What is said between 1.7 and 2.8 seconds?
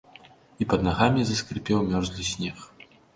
мёрзлы снег.